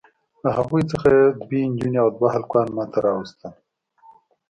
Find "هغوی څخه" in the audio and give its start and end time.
0.57-1.07